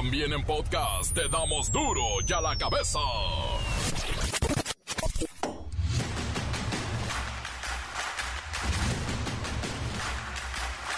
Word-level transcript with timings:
También 0.00 0.32
en 0.32 0.42
podcast 0.44 1.12
te 1.12 1.28
damos 1.28 1.70
duro 1.70 2.02
y 2.26 2.32
a 2.32 2.40
la 2.40 2.56
cabeza. 2.56 2.98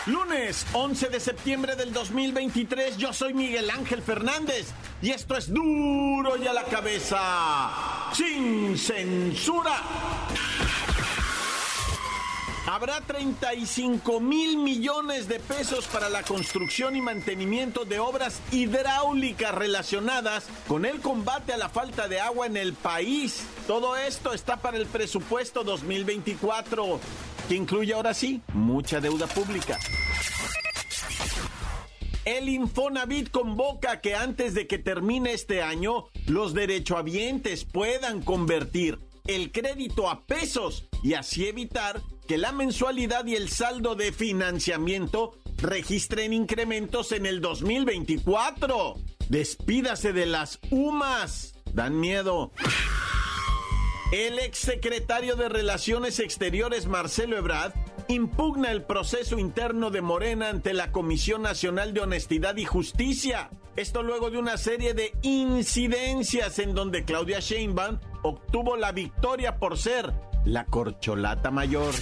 Lunes 0.07 0.65
11 0.73 1.09
de 1.09 1.19
septiembre 1.19 1.75
del 1.75 1.93
2023, 1.93 2.97
yo 2.97 3.13
soy 3.13 3.35
Miguel 3.35 3.71
Ángel 3.71 4.03
Fernández 4.03 4.69
y 5.03 5.11
esto 5.11 5.37
es 5.37 5.53
duro 5.53 6.37
y 6.37 6.47
a 6.47 6.53
la 6.53 6.63
cabeza, 6.63 8.13
sin 8.13 8.79
censura. 8.79 9.83
Habrá 12.83 13.01
35 13.01 14.19
mil 14.19 14.57
millones 14.57 15.29
de 15.29 15.39
pesos 15.39 15.87
para 15.87 16.11
la 16.11 16.25
construcción 16.25 16.97
y 16.97 17.01
mantenimiento 17.01 17.85
de 17.85 18.01
obras 18.01 18.41
hidráulicas 18.51 19.55
relacionadas 19.55 20.49
con 20.67 20.85
el 20.85 20.99
combate 20.99 21.53
a 21.53 21.59
la 21.59 21.69
falta 21.69 22.09
de 22.09 22.19
agua 22.19 22.47
en 22.47 22.57
el 22.57 22.73
país. 22.73 23.45
Todo 23.69 23.97
esto 23.97 24.33
está 24.33 24.57
para 24.57 24.79
el 24.79 24.87
presupuesto 24.87 25.63
2024 25.63 26.99
que 27.49 27.55
incluye 27.55 27.95
ahora 27.95 28.15
sí 28.15 28.43
mucha 28.53 29.01
deuda 29.01 29.29
pública. 29.29 29.79
El 32.25 32.49
Infonavit 32.49 33.31
convoca 33.31 34.01
que 34.01 34.17
antes 34.17 34.55
de 34.55 34.67
que 34.67 34.79
termine 34.79 35.35
este 35.35 35.63
año, 35.63 36.07
los 36.27 36.53
derechohabientes 36.53 37.65
puedan 37.65 38.23
convertir 38.23 38.99
el 39.29 39.53
crédito 39.53 40.11
a 40.11 40.23
pesos 40.23 40.89
y 41.05 41.15
así 41.15 41.47
evitar 41.47 42.03
que 42.33 42.39
la 42.39 42.53
mensualidad 42.53 43.27
y 43.27 43.35
el 43.37 43.51
saldo 43.51 43.95
de 43.95 44.11
financiamiento 44.11 45.37
registren 45.59 46.33
incrementos 46.33 47.13
en 47.13 47.27
el 47.27 47.43
2024. 47.43 48.95
Despídase 49.29 50.15
de 50.15 50.25
las 50.25 50.59
UMAS. 50.71 51.53
Dan 51.75 52.01
miedo. 52.01 52.51
El 54.13 54.39
exsecretario 54.39 55.37
de 55.37 55.51
Relaciones 55.51 56.21
Exteriores, 56.21 56.87
Marcelo 56.87 57.37
Ebrard, 57.37 57.75
impugna 58.09 58.73
el 58.73 58.83
proceso 58.83 59.39
interno 59.39 59.91
de 59.91 60.01
Morena 60.01 60.49
ante 60.49 60.73
la 60.73 60.91
Comisión 60.91 61.43
Nacional 61.43 61.93
de 61.93 62.01
Honestidad 62.01 62.57
y 62.57 62.65
Justicia. 62.65 63.51
Esto 63.77 64.03
luego 64.03 64.31
de 64.31 64.39
una 64.39 64.57
serie 64.57 64.95
de 64.95 65.13
incidencias 65.21 66.59
en 66.61 66.75
donde 66.75 67.05
Claudia 67.05 67.41
Sheinbaum 67.41 67.99
obtuvo 68.23 68.79
la 68.79 68.93
victoria 68.93 69.59
por 69.59 69.77
ser 69.77 70.15
la 70.45 70.65
corcholata 70.65 71.51
mayor. 71.51 71.95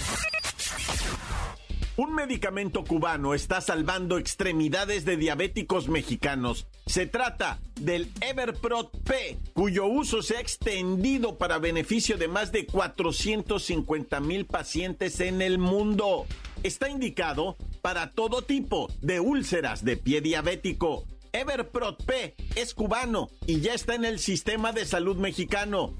Un 1.97 2.15
medicamento 2.15 2.83
cubano 2.83 3.33
está 3.33 3.61
salvando 3.61 4.17
extremidades 4.17 5.05
de 5.05 5.17
diabéticos 5.17 5.87
mexicanos. 5.87 6.65
Se 6.87 7.05
trata 7.05 7.59
del 7.79 8.09
Everprot 8.21 8.89
P, 9.03 9.37
cuyo 9.53 9.85
uso 9.85 10.21
se 10.21 10.37
ha 10.37 10.39
extendido 10.39 11.37
para 11.37 11.59
beneficio 11.59 12.17
de 12.17 12.27
más 12.27 12.51
de 12.51 12.65
450 12.65 14.19
mil 14.21 14.45
pacientes 14.45 15.19
en 15.19 15.41
el 15.41 15.59
mundo. 15.59 16.25
Está 16.63 16.89
indicado 16.89 17.57
para 17.81 18.11
todo 18.11 18.41
tipo 18.41 18.89
de 19.01 19.19
úlceras 19.19 19.83
de 19.83 19.97
pie 19.97 20.21
diabético. 20.21 21.05
Everprot 21.33 22.03
P 22.03 22.35
es 22.55 22.73
cubano 22.73 23.29
y 23.45 23.61
ya 23.61 23.73
está 23.73 23.95
en 23.95 24.05
el 24.05 24.19
sistema 24.19 24.71
de 24.71 24.85
salud 24.85 25.17
mexicano. 25.17 25.93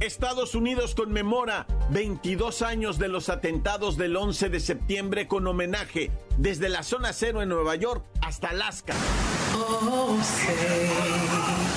Estados 0.00 0.54
Unidos 0.54 0.94
conmemora 0.94 1.66
22 1.90 2.62
años 2.62 2.98
de 2.98 3.08
los 3.08 3.28
atentados 3.28 3.96
del 3.96 4.16
11 4.16 4.50
de 4.50 4.60
septiembre 4.60 5.26
con 5.26 5.46
homenaje 5.46 6.10
desde 6.36 6.68
la 6.68 6.82
zona 6.82 7.12
cero 7.12 7.40
en 7.42 7.48
Nueva 7.48 7.76
York 7.76 8.04
hasta 8.20 8.48
Alaska. 8.48 8.94
Oh, 9.54 10.20
say, 10.22 10.90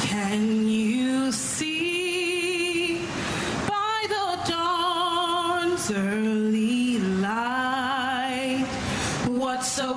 can 0.09 0.67
you 0.67 1.31
see 1.31 3.00
by 3.68 4.08
the 4.08 4.52
dawn's 4.52 5.90
early 5.91 7.00
light 7.22 8.66
what 9.29 9.62
so 9.63 9.96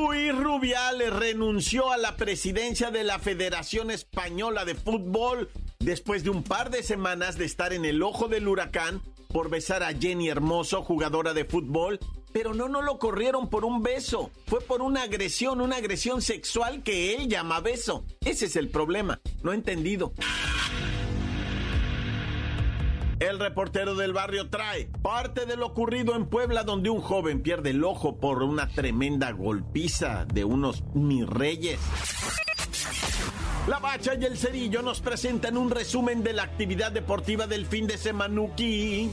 Luis 0.00 0.34
Rubiales 0.34 1.12
renunció 1.12 1.92
a 1.92 1.98
la 1.98 2.16
presidencia 2.16 2.90
de 2.90 3.04
la 3.04 3.18
Federación 3.18 3.90
Española 3.90 4.64
de 4.64 4.74
Fútbol 4.74 5.50
después 5.78 6.24
de 6.24 6.30
un 6.30 6.42
par 6.42 6.70
de 6.70 6.82
semanas 6.82 7.36
de 7.36 7.44
estar 7.44 7.74
en 7.74 7.84
el 7.84 8.02
ojo 8.02 8.26
del 8.26 8.48
huracán 8.48 9.02
por 9.28 9.50
besar 9.50 9.82
a 9.82 9.92
Jenny 9.92 10.30
Hermoso, 10.30 10.82
jugadora 10.82 11.34
de 11.34 11.44
fútbol, 11.44 12.00
pero 12.32 12.54
no, 12.54 12.66
no 12.66 12.80
lo 12.80 12.98
corrieron 12.98 13.50
por 13.50 13.66
un 13.66 13.82
beso, 13.82 14.30
fue 14.46 14.62
por 14.62 14.80
una 14.80 15.02
agresión, 15.02 15.60
una 15.60 15.76
agresión 15.76 16.22
sexual 16.22 16.82
que 16.82 17.14
él 17.14 17.28
llama 17.28 17.60
beso. 17.60 18.04
Ese 18.24 18.46
es 18.46 18.56
el 18.56 18.70
problema, 18.70 19.20
no 19.42 19.52
he 19.52 19.54
entendido. 19.54 20.14
El 23.20 23.38
reportero 23.38 23.94
del 23.96 24.14
barrio 24.14 24.48
trae 24.48 24.88
parte 25.02 25.44
de 25.44 25.54
lo 25.54 25.66
ocurrido 25.66 26.16
en 26.16 26.24
Puebla 26.24 26.64
donde 26.64 26.88
un 26.88 27.02
joven 27.02 27.42
pierde 27.42 27.68
el 27.70 27.84
ojo 27.84 28.16
por 28.16 28.42
una 28.42 28.66
tremenda 28.66 29.30
golpiza 29.32 30.24
de 30.24 30.42
unos 30.44 30.82
mi 30.94 31.26
reyes. 31.26 31.78
La 33.66 33.78
Bacha 33.78 34.14
y 34.14 34.24
el 34.24 34.38
Cerillo 34.38 34.80
nos 34.80 35.02
presentan 35.02 35.58
un 35.58 35.70
resumen 35.70 36.22
de 36.22 36.32
la 36.32 36.44
actividad 36.44 36.92
deportiva 36.92 37.46
del 37.46 37.66
fin 37.66 37.86
de 37.86 37.98
semanuki. 37.98 39.10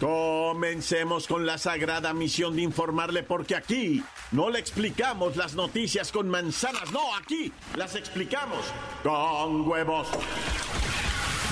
Comencemos 0.00 1.28
con 1.28 1.46
la 1.46 1.56
sagrada 1.56 2.12
misión 2.12 2.56
de 2.56 2.62
informarle 2.62 3.22
porque 3.22 3.54
aquí 3.54 4.02
no 4.32 4.50
le 4.50 4.58
explicamos 4.58 5.36
las 5.36 5.54
noticias 5.54 6.10
con 6.10 6.28
manzanas, 6.28 6.90
no, 6.90 7.14
aquí 7.14 7.52
las 7.76 7.94
explicamos 7.94 8.64
con 9.04 9.68
huevos. 9.68 10.08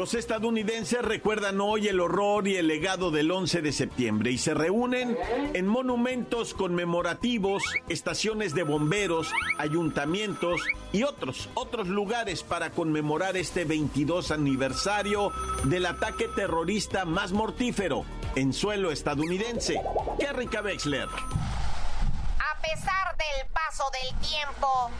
Los 0.00 0.14
estadounidenses 0.14 1.02
recuerdan 1.02 1.60
hoy 1.60 1.86
el 1.86 2.00
horror 2.00 2.48
y 2.48 2.56
el 2.56 2.68
legado 2.68 3.10
del 3.10 3.30
11 3.30 3.60
de 3.60 3.70
septiembre 3.70 4.30
y 4.30 4.38
se 4.38 4.54
reúnen 4.54 5.14
en 5.52 5.66
monumentos 5.66 6.54
conmemorativos, 6.54 7.62
estaciones 7.90 8.54
de 8.54 8.62
bomberos, 8.62 9.30
ayuntamientos 9.58 10.62
y 10.90 11.02
otros, 11.02 11.50
otros 11.52 11.88
lugares 11.88 12.42
para 12.42 12.70
conmemorar 12.70 13.36
este 13.36 13.66
22 13.66 14.30
aniversario 14.30 15.32
del 15.64 15.84
ataque 15.84 16.28
terrorista 16.34 17.04
más 17.04 17.32
mortífero 17.32 18.06
en 18.36 18.54
suelo 18.54 18.92
estadounidense. 18.92 19.82
Kerrika 20.18 20.62
Wexler. 20.62 21.08
A 21.10 22.62
pesar 22.62 23.18
del 23.18 23.50
paso 23.52 23.84
del 23.92 24.18
tiempo, 24.20 24.90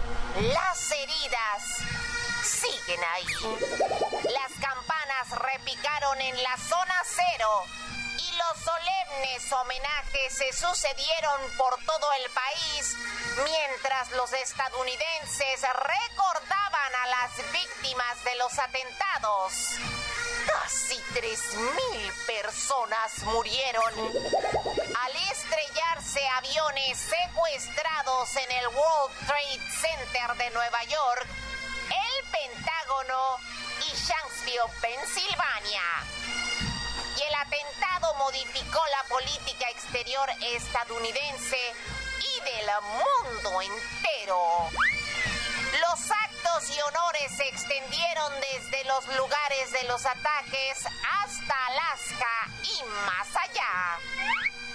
las 0.53 0.93
heridas 0.93 1.89
siguen 2.43 3.01
ahí. 3.15 4.10
Las 4.41 4.53
campanas 4.59 5.29
repicaron 5.33 6.19
en 6.19 6.43
la 6.43 6.57
zona 6.57 6.95
cero 7.05 7.65
y 8.17 8.33
los 8.37 8.65
solemnes 8.65 9.53
homenajes 9.53 10.33
se 10.33 10.51
sucedieron 10.55 11.41
por 11.59 11.77
todo 11.85 12.11
el 12.15 12.31
país 12.31 12.97
mientras 13.45 14.11
los 14.13 14.33
estadounidenses 14.33 15.61
recordaban 15.61 16.95
a 17.03 17.07
las 17.09 17.53
víctimas 17.53 18.25
de 18.25 18.35
los 18.37 18.59
atentados. 18.59 19.53
Casi 20.47 20.97
3.000 21.13 22.27
personas 22.27 23.19
murieron 23.25 23.93
al 23.95 25.17
estrellarse 25.31 26.27
aviones 26.29 26.99
secuestrados 26.99 28.37
en 28.37 28.53
el 28.53 28.69
World 28.69 29.27
Trade 29.27 29.71
Center 29.83 30.37
de 30.39 30.51
Nueva 30.51 30.83
York, 30.85 31.27
el 31.91 32.25
Pentágono 32.31 33.39
y 33.81 33.97
Shanksville, 33.97 34.71
Pensilvania. 34.81 35.83
Y 37.17 37.23
el 37.23 37.35
atentado 37.35 38.15
modificó 38.15 38.81
la 38.91 39.09
política 39.09 39.69
exterior 39.71 40.29
estadounidense 40.41 41.75
y 42.21 42.41
del 42.45 42.69
mundo 42.93 43.63
entero. 43.63 44.71
Los 45.81 46.11
actos 46.11 46.77
y 46.77 46.81
honores 46.81 47.37
se 47.37 47.49
extendieron 47.49 48.33
desde 48.41 48.85
los 48.85 49.07
lugares 49.17 49.73
de 49.73 49.85
los 49.85 50.05
ataques 50.05 50.85
hasta 51.23 51.67
Alaska 51.67 52.49
y 52.63 52.83
más 53.07 53.29
allá. 53.37 53.99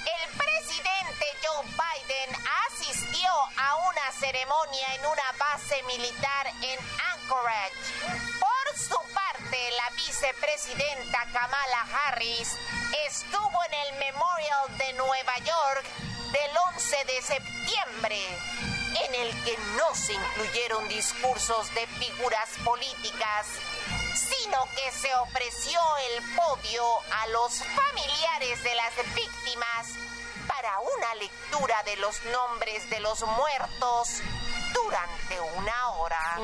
El 0.06 0.30
presidente 0.38 1.26
Joe 1.44 1.66
Biden 1.66 2.36
asistió 2.68 3.30
a 3.58 3.76
una 3.90 4.12
ceremonia 4.20 4.96
en 4.96 5.06
una 5.06 5.32
base 5.38 5.84
militar 5.84 6.48
en 6.62 6.80
Anchorage. 7.14 8.35
La 9.56 9.90
vicepresidenta 9.96 11.26
Kamala 11.32 11.88
Harris 11.94 12.58
estuvo 13.08 13.64
en 13.68 13.74
el 13.74 14.00
Memorial 14.00 14.78
de 14.78 14.94
Nueva 14.94 15.38
York 15.38 15.86
del 16.34 16.58
11 16.74 17.06
de 17.06 17.22
septiembre 17.22 18.20
en 19.06 19.16
el 19.16 19.44
que 19.46 19.58
no 19.78 19.96
se 19.96 20.14
incluyeron 20.14 20.90
discursos 20.90 21.74
de 21.74 21.88
figuras 21.88 22.50
políticas, 22.66 23.48
sino 24.14 24.68
que 24.76 24.92
se 24.92 25.16
ofreció 25.16 25.80
el 26.12 26.36
podio 26.36 26.84
a 27.14 27.28
los 27.28 27.64
familiares 27.64 28.62
de 28.62 28.76
las 28.76 29.16
víctimas 29.16 29.88
para 30.50 30.80
una 30.82 31.16
lectura 31.16 31.82
de 31.84 31.96
los 31.96 32.22
nombres 32.26 32.90
de 32.90 33.00
los 33.00 33.22
muertos 33.22 34.22
durante 34.74 35.40
una 35.40 35.90
hora. 35.92 36.40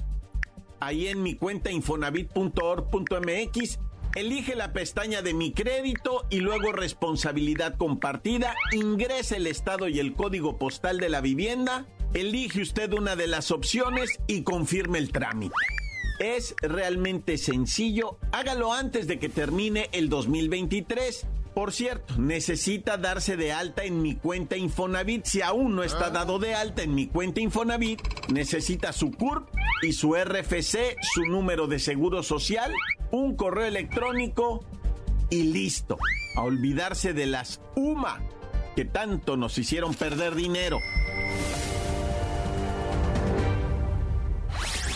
ahí 0.85 1.07
en 1.07 1.23
mi 1.23 1.35
cuenta 1.35 1.71
infonavit.org.mx. 1.71 3.79
Elige 4.15 4.55
la 4.55 4.73
pestaña 4.73 5.23
de 5.23 5.33
mi 5.33 5.53
crédito 5.53 6.27
y 6.29 6.41
luego 6.41 6.71
responsabilidad 6.71 7.77
compartida. 7.77 8.53
Ingrese 8.71 9.37
el 9.37 9.47
estado 9.47 9.87
y 9.87 9.99
el 9.99 10.13
código 10.13 10.59
postal 10.59 10.99
de 10.99 11.09
la 11.09 11.21
vivienda. 11.21 11.87
Elige 12.13 12.61
usted 12.61 12.93
una 12.93 13.15
de 13.15 13.25
las 13.25 13.49
opciones 13.49 14.19
y 14.27 14.43
confirme 14.43 14.99
el 14.99 15.11
trámite. 15.11 15.55
Es 16.19 16.53
realmente 16.61 17.39
sencillo. 17.39 18.19
Hágalo 18.31 18.71
antes 18.71 19.07
de 19.07 19.17
que 19.17 19.29
termine 19.29 19.89
el 19.93 20.09
2023. 20.09 21.25
Por 21.53 21.71
cierto, 21.71 22.15
necesita 22.17 22.97
darse 22.97 23.37
de 23.37 23.51
alta 23.51 23.83
en 23.83 24.01
mi 24.01 24.15
cuenta 24.15 24.57
Infonavit. 24.57 25.25
Si 25.25 25.41
aún 25.41 25.75
no 25.75 25.83
está 25.83 26.09
dado 26.09 26.39
de 26.39 26.55
alta 26.55 26.81
en 26.81 26.95
mi 26.95 27.07
cuenta 27.07 27.41
Infonavit, 27.41 28.01
necesita 28.29 28.91
su 28.91 29.11
CURP 29.11 29.49
y 29.83 29.93
su 29.93 30.15
RFC, 30.15 30.95
su 31.01 31.25
número 31.25 31.67
de 31.67 31.77
seguro 31.77 32.23
social, 32.23 32.71
un 33.11 33.35
correo 33.35 33.65
electrónico 33.65 34.65
y 35.29 35.43
listo. 35.43 35.97
A 36.35 36.41
olvidarse 36.41 37.13
de 37.13 37.27
las 37.27 37.61
UMA 37.75 38.19
que 38.75 38.85
tanto 38.85 39.37
nos 39.37 39.57
hicieron 39.57 39.93
perder 39.93 40.33
dinero. 40.33 40.79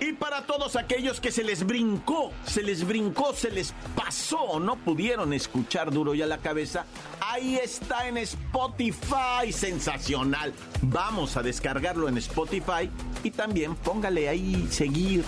Y 0.00 0.12
para 0.14 0.46
todos 0.46 0.76
aquellos 0.76 1.20
que 1.20 1.30
se 1.30 1.44
les 1.44 1.66
brincó, 1.66 2.32
se 2.46 2.62
les 2.62 2.86
brincó, 2.86 3.34
se 3.34 3.50
les 3.50 3.74
pasó, 3.94 4.58
no 4.58 4.76
pudieron 4.76 5.34
escuchar 5.34 5.90
duro 5.90 6.14
y 6.14 6.22
a 6.22 6.26
la 6.26 6.38
cabeza, 6.38 6.86
ahí 7.20 7.56
está 7.56 8.08
en 8.08 8.16
Spotify, 8.16 9.52
sensacional. 9.52 10.54
Vamos 10.82 11.36
a 11.36 11.42
descargarlo 11.42 12.08
en 12.08 12.16
Spotify 12.16 12.90
y 13.22 13.30
también 13.30 13.74
póngale 13.74 14.28
ahí 14.28 14.66
seguir, 14.70 15.22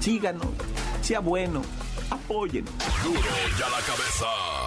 síganos, 0.00 0.48
sea 1.02 1.20
bueno, 1.20 1.60
apoyen. 2.10 2.64
Duro 3.04 3.20
y 3.20 3.62
a 3.62 3.68
la 3.68 3.80
cabeza. 3.80 4.65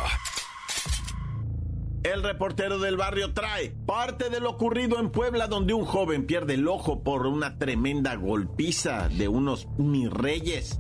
El 2.04 2.24
reportero 2.24 2.80
del 2.80 2.96
barrio 2.96 3.34
trae 3.34 3.72
parte 3.86 4.30
de 4.30 4.40
lo 4.40 4.52
ocurrido 4.52 5.00
en 5.00 5.12
Puebla 5.12 5.48
donde 5.48 5.74
un 5.74 5.86
joven 5.86 6.26
pierde 6.26 6.54
el 6.54 6.68
ojo 6.68 7.04
por 7.04 7.28
una 7.28 7.58
tremenda 7.58 8.16
golpiza 8.16 9.10
de 9.10 9.28
unos 9.28 9.68
mi 9.78 10.08
reyes. 10.08 10.80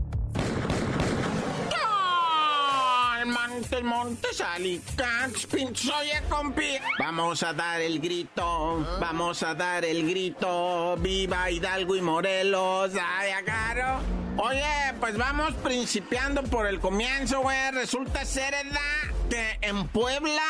Montes, 3.26 3.84
Montes, 3.84 4.42
Alicantes, 4.42 5.48
Oye, 5.54 6.22
compi. 6.30 6.78
Vamos 6.98 7.44
a 7.44 7.54
dar 7.54 7.82
el 7.82 8.00
grito, 8.00 8.86
vamos 9.00 9.44
a 9.44 9.54
dar 9.54 9.84
el 9.84 10.10
grito. 10.10 10.96
Viva 10.98 11.52
Hidalgo 11.52 11.96
y 11.96 12.02
Morelos, 12.02 12.92
ay, 12.94 13.32
agarro. 13.32 14.00
Oye, 14.38 14.94
pues 15.00 15.18
vamos 15.18 15.54
principiando 15.56 16.42
por 16.44 16.66
el 16.66 16.80
comienzo, 16.80 17.42
güey. 17.42 17.72
Resulta 17.72 18.24
ser 18.24 18.54
edad 18.54 19.09
que 19.30 19.60
en 19.62 19.88
Puebla 19.88 20.42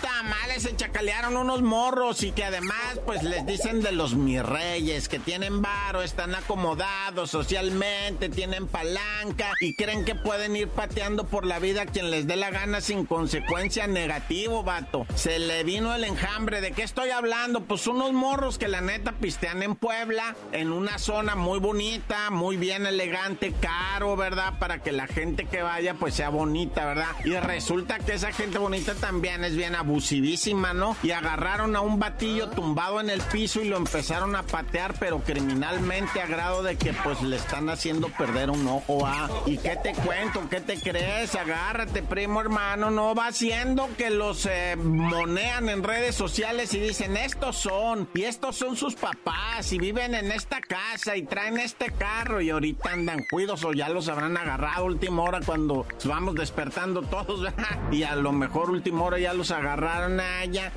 tamales 0.00 0.64
se 0.64 0.76
chacalearon 0.76 1.36
unos 1.36 1.62
morros 1.62 2.22
y 2.22 2.32
que 2.32 2.44
además 2.44 3.00
pues 3.04 3.22
les 3.22 3.46
dicen 3.46 3.80
de 3.82 3.92
los 3.92 4.14
mi 4.14 4.40
reyes 4.40 5.08
que 5.08 5.18
tienen 5.18 5.62
varo, 5.62 6.02
están 6.02 6.34
acomodados 6.34 7.30
socialmente, 7.30 8.28
tienen 8.28 8.66
palanca 8.66 9.52
y 9.60 9.74
creen 9.74 10.04
que 10.04 10.14
pueden 10.14 10.56
ir 10.56 10.68
pateando 10.68 11.26
por 11.26 11.46
la 11.46 11.58
vida 11.58 11.82
a 11.82 11.86
quien 11.86 12.10
les 12.10 12.26
dé 12.26 12.36
la 12.36 12.50
gana 12.50 12.80
sin 12.80 13.06
consecuencia 13.06 13.86
negativo, 13.86 14.62
vato. 14.62 15.06
Se 15.14 15.38
le 15.38 15.62
vino 15.64 15.94
el 15.94 16.04
enjambre. 16.04 16.60
¿De 16.60 16.72
qué 16.72 16.82
estoy 16.82 17.10
hablando? 17.10 17.62
Pues 17.62 17.86
unos 17.86 18.12
morros 18.12 18.58
que 18.58 18.68
la 18.68 18.80
neta 18.80 19.12
pistean 19.12 19.62
en 19.62 19.76
Puebla, 19.76 20.34
en 20.52 20.72
una 20.72 20.98
zona 20.98 21.36
muy 21.36 21.58
bonita, 21.58 22.30
muy 22.30 22.56
bien 22.56 22.86
elegante, 22.86 23.52
caro, 23.60 24.16
¿verdad? 24.16 24.58
Para 24.58 24.82
que 24.82 24.92
la 24.92 25.06
gente 25.06 25.46
que 25.46 25.62
vaya 25.62 25.94
pues 25.94 26.14
sea 26.14 26.30
bonita, 26.30 26.84
¿verdad? 26.84 27.14
Y 27.24 27.34
resulta 27.36 27.98
que 27.98 28.15
esa 28.16 28.32
gente 28.32 28.56
bonita 28.56 28.94
también 28.94 29.44
es 29.44 29.54
bien 29.54 29.74
abusivísima, 29.74 30.72
¿no? 30.72 30.96
Y 31.02 31.10
agarraron 31.10 31.76
a 31.76 31.82
un 31.82 31.98
batillo 31.98 32.48
tumbado 32.48 32.98
en 33.00 33.10
el 33.10 33.20
piso 33.20 33.60
y 33.60 33.68
lo 33.68 33.76
empezaron 33.76 34.34
a 34.34 34.42
patear, 34.42 34.94
pero 34.98 35.20
criminalmente 35.20 36.22
a 36.22 36.26
grado 36.26 36.62
de 36.62 36.76
que 36.76 36.94
pues 36.94 37.20
le 37.20 37.36
están 37.36 37.68
haciendo 37.68 38.08
perder 38.08 38.50
un 38.50 38.66
ojo, 38.66 39.06
¿ah? 39.06 39.28
¿Y 39.44 39.58
qué 39.58 39.76
te 39.82 39.92
cuento? 39.92 40.48
¿Qué 40.48 40.62
te 40.62 40.80
crees? 40.80 41.34
Agárrate, 41.34 42.02
primo 42.02 42.40
hermano, 42.40 42.90
no 42.90 43.14
va 43.14 43.26
haciendo 43.26 43.88
que 43.98 44.08
los 44.08 44.46
eh, 44.46 44.76
monean 44.76 45.68
en 45.68 45.82
redes 45.82 46.14
sociales 46.14 46.72
y 46.72 46.80
dicen, 46.80 47.18
estos 47.18 47.58
son, 47.58 48.08
y 48.14 48.22
estos 48.22 48.56
son 48.56 48.76
sus 48.76 48.94
papás, 48.94 49.72
y 49.72 49.78
viven 49.78 50.14
en 50.14 50.32
esta 50.32 50.62
casa, 50.62 51.16
y 51.16 51.24
traen 51.24 51.58
este 51.58 51.90
carro, 51.90 52.40
y 52.40 52.48
ahorita 52.48 52.92
andan 52.92 53.24
cuidos 53.30 53.62
o 53.64 53.74
ya 53.74 53.90
los 53.90 54.08
habrán 54.08 54.38
agarrado 54.38 54.86
última 54.86 55.22
hora 55.22 55.40
cuando 55.44 55.86
vamos 56.04 56.34
despertando 56.34 57.02
todos, 57.02 57.42
¿verdad? 57.42 57.66
Y 57.92 58.05
a 58.06 58.16
lo 58.16 58.32
mejor 58.32 58.70
última 58.70 59.02
hora 59.04 59.18
ya 59.18 59.32
los 59.34 59.50
agarraron 59.50 60.20
allá. 60.20 60.72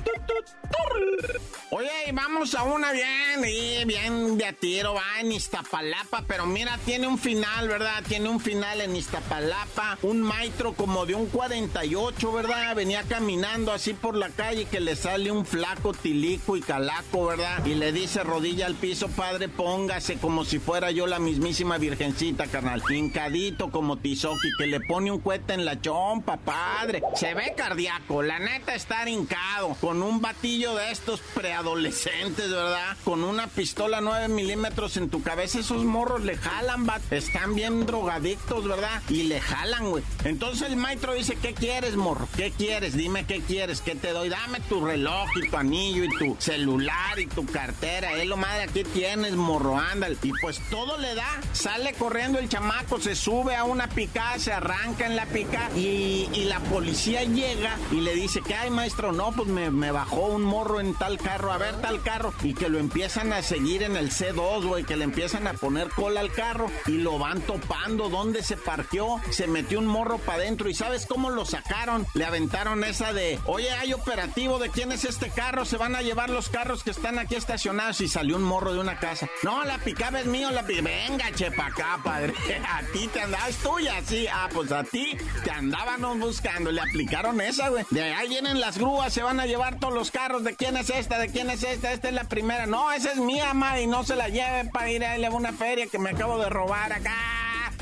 Oye, 1.72 1.88
vamos 2.12 2.54
a 2.56 2.64
una 2.64 2.90
bien, 2.92 3.44
y 3.46 3.84
bien 3.84 4.36
de 4.36 4.44
a 4.44 4.52
tiro, 4.52 4.94
va 4.94 5.20
en 5.20 5.30
Iztapalapa, 5.30 6.24
pero 6.26 6.44
mira, 6.44 6.76
tiene 6.84 7.06
un 7.06 7.16
final, 7.16 7.68
¿verdad? 7.68 8.02
Tiene 8.08 8.28
un 8.28 8.40
final 8.40 8.80
en 8.80 8.96
Iztapalapa, 8.96 9.96
un 10.02 10.20
maestro 10.20 10.72
como 10.72 11.06
de 11.06 11.14
un 11.14 11.26
48, 11.26 12.32
¿verdad? 12.32 12.74
Venía 12.74 13.04
caminando 13.04 13.72
así 13.72 13.94
por 13.94 14.16
la 14.16 14.30
calle 14.30 14.64
que 14.64 14.80
le 14.80 14.96
sale 14.96 15.30
un 15.30 15.46
flaco 15.46 15.92
tilico 15.92 16.56
y 16.56 16.60
calaco, 16.60 17.26
¿verdad? 17.26 17.64
Y 17.64 17.74
le 17.74 17.92
dice 17.92 18.24
rodilla 18.24 18.66
al 18.66 18.74
piso, 18.74 19.08
padre, 19.08 19.48
póngase 19.48 20.16
como 20.16 20.44
si 20.44 20.58
fuera 20.58 20.90
yo 20.90 21.06
la 21.06 21.20
mismísima 21.20 21.78
virgencita, 21.78 22.48
carnal. 22.48 22.82
Hincadito 22.88 23.70
como 23.70 23.96
Tizoki, 23.96 24.48
que 24.58 24.66
le 24.66 24.80
pone 24.80 25.12
un 25.12 25.20
cuete 25.20 25.54
en 25.54 25.64
la 25.64 25.80
chompa, 25.80 26.36
padre. 26.36 27.00
Se 27.20 27.34
ve 27.34 27.52
cardíaco, 27.54 28.22
la 28.22 28.38
neta 28.38 28.74
estar 28.74 29.06
hincado, 29.06 29.76
con 29.78 30.02
un 30.02 30.22
batillo 30.22 30.74
de 30.76 30.90
estos 30.90 31.20
preadolescentes, 31.34 32.50
¿verdad? 32.50 32.96
Con 33.04 33.24
una 33.24 33.46
pistola 33.46 34.00
9 34.00 34.28
milímetros 34.28 34.96
en 34.96 35.10
tu 35.10 35.22
cabeza, 35.22 35.58
esos 35.58 35.84
morros 35.84 36.24
le 36.24 36.38
jalan, 36.38 36.86
bat. 36.86 37.02
Están 37.12 37.54
bien 37.54 37.84
drogadictos, 37.84 38.66
¿verdad? 38.66 39.02
Y 39.10 39.24
le 39.24 39.38
jalan, 39.38 39.90
güey. 39.90 40.02
Entonces 40.24 40.70
el 40.70 40.76
maestro 40.76 41.12
dice, 41.12 41.36
¿qué 41.36 41.52
quieres, 41.52 41.94
morro? 41.94 42.26
¿Qué 42.38 42.52
quieres? 42.52 42.96
Dime 42.96 43.26
qué 43.26 43.42
quieres, 43.42 43.82
¿qué 43.82 43.96
te 43.96 44.12
doy? 44.12 44.30
Dame 44.30 44.60
tu 44.60 44.82
reloj 44.82 45.28
y 45.36 45.50
tu 45.50 45.58
anillo 45.58 46.04
y 46.04 46.08
tu 46.08 46.36
celular 46.38 47.18
y 47.18 47.26
tu 47.26 47.44
cartera. 47.44 48.14
Es 48.14 48.26
lo 48.28 48.38
madre, 48.38 48.62
aquí 48.62 48.82
tienes, 48.82 49.34
morro, 49.34 49.78
ándale. 49.78 50.16
Y 50.22 50.32
pues 50.40 50.58
todo 50.70 50.96
le 50.96 51.14
da. 51.14 51.28
Sale 51.52 51.92
corriendo 51.92 52.38
el 52.38 52.48
chamaco, 52.48 52.98
se 52.98 53.14
sube 53.14 53.56
a 53.56 53.64
una 53.64 53.88
pica, 53.88 54.38
se 54.38 54.54
arranca 54.54 55.04
en 55.04 55.16
la 55.16 55.26
pica 55.26 55.68
y, 55.76 56.30
y 56.32 56.44
la 56.44 56.60
policía 56.60 56.99
llega 57.08 57.76
y 57.90 58.00
le 58.00 58.14
dice, 58.14 58.42
¿qué 58.42 58.54
hay, 58.54 58.70
maestro? 58.70 59.12
No, 59.12 59.32
pues 59.32 59.48
me, 59.48 59.70
me 59.70 59.90
bajó 59.90 60.26
un 60.26 60.42
morro 60.42 60.80
en 60.80 60.94
tal 60.94 61.18
carro, 61.18 61.52
a 61.52 61.58
ver 61.58 61.80
tal 61.80 62.02
carro. 62.02 62.32
Y 62.42 62.54
que 62.54 62.68
lo 62.68 62.78
empiezan 62.78 63.32
a 63.32 63.42
seguir 63.42 63.82
en 63.82 63.96
el 63.96 64.10
C2, 64.10 64.66
güey, 64.66 64.84
que 64.84 64.96
le 64.96 65.04
empiezan 65.04 65.46
a 65.46 65.54
poner 65.54 65.88
cola 65.88 66.20
al 66.20 66.32
carro 66.32 66.66
y 66.86 66.98
lo 66.98 67.18
van 67.18 67.40
topando. 67.42 68.08
¿Dónde 68.08 68.42
se 68.42 68.56
partió? 68.56 69.20
Se 69.30 69.46
metió 69.46 69.78
un 69.78 69.86
morro 69.86 70.18
para 70.18 70.38
adentro. 70.42 70.68
¿Y 70.68 70.74
sabes 70.74 71.06
cómo 71.06 71.30
lo 71.30 71.44
sacaron? 71.44 72.06
Le 72.14 72.24
aventaron 72.24 72.84
esa 72.84 73.12
de, 73.12 73.38
oye, 73.46 73.70
hay 73.70 73.92
operativo, 73.92 74.58
¿de 74.58 74.70
quién 74.70 74.92
es 74.92 75.04
este 75.04 75.30
carro? 75.30 75.64
Se 75.64 75.76
van 75.76 75.94
a 75.94 76.02
llevar 76.02 76.30
los 76.30 76.48
carros 76.48 76.82
que 76.82 76.90
están 76.90 77.18
aquí 77.18 77.34
estacionados 77.34 78.00
y 78.00 78.08
salió 78.08 78.36
un 78.36 78.42
morro 78.42 78.72
de 78.72 78.80
una 78.80 78.98
casa. 78.98 79.28
No, 79.42 79.64
la 79.64 79.78
picaba 79.78 80.20
es 80.20 80.26
mío, 80.26 80.50
la 80.50 80.66
picaba. 80.66 80.90
Venga, 80.90 81.32
chepa 81.32 81.66
acá, 81.66 82.00
padre. 82.02 82.34
A 82.68 82.82
ti 82.92 83.08
te 83.08 83.20
andaba, 83.20 83.48
es 83.48 83.56
tuya, 83.56 83.94
sí. 84.06 84.26
Ah, 84.32 84.48
pues 84.52 84.70
a 84.72 84.84
ti 84.84 85.16
te 85.44 85.50
andábamos 85.50 86.18
buscando. 86.18 86.70
Le 86.70 86.80
aplicaron 86.90 87.40
esa, 87.40 87.68
güey. 87.68 87.84
De 87.90 88.02
ahí 88.02 88.28
vienen 88.28 88.60
las 88.60 88.76
grúas, 88.76 89.12
se 89.12 89.22
van 89.22 89.40
a 89.40 89.46
llevar 89.46 89.78
todos 89.78 89.94
los 89.94 90.10
carros. 90.10 90.44
¿De 90.44 90.54
quién 90.56 90.76
es 90.76 90.90
esta? 90.90 91.18
¿De 91.18 91.28
quién 91.28 91.48
es 91.48 91.62
esta? 91.62 91.92
Esta 91.92 92.08
es 92.08 92.14
la 92.14 92.24
primera. 92.24 92.66
No, 92.66 92.90
esa 92.92 93.12
es 93.12 93.18
mía, 93.18 93.54
ma, 93.54 93.80
y 93.80 93.86
no 93.86 94.04
se 94.04 94.16
la 94.16 94.28
lleve 94.28 94.68
para 94.70 94.90
ir 94.90 95.04
a 95.04 95.30
una 95.30 95.52
feria 95.52 95.86
que 95.86 95.98
me 95.98 96.10
acabo 96.10 96.38
de 96.38 96.50
robar 96.50 96.92
acá. 96.92 97.72